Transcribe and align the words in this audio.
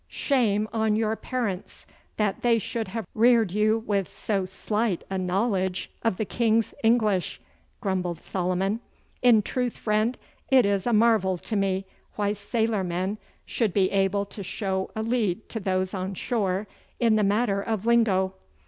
'Shame 0.07 0.67
on 0.73 0.95
your 0.95 1.15
parents 1.15 1.85
that 2.17 2.41
they 2.41 2.57
should 2.57 2.87
have 2.87 3.05
reared 3.13 3.51
you 3.51 3.83
with 3.85 4.11
so 4.11 4.45
slight 4.45 5.03
a 5.11 5.17
knowledge 5.19 5.91
o' 6.03 6.09
the 6.09 6.25
King's 6.25 6.73
English!' 6.83 7.39
grumbled 7.81 8.19
Solomon. 8.19 8.79
'In 9.21 9.43
truth, 9.43 9.77
friend, 9.77 10.17
it 10.49 10.65
is 10.65 10.87
a 10.87 10.91
marvel 10.91 11.37
to 11.37 11.55
me 11.55 11.85
why 12.15 12.33
sailor 12.33 12.83
men 12.83 13.19
should 13.45 13.75
be 13.75 13.91
able 13.91 14.25
to 14.25 14.41
show 14.41 14.89
a 14.95 15.03
lead 15.03 15.47
to 15.49 15.59
those 15.59 15.93
on 15.93 16.15
shore 16.15 16.65
in 16.99 17.15
the 17.15 17.21
matter 17.23 17.61
of 17.61 17.85
lingo. 17.85 18.33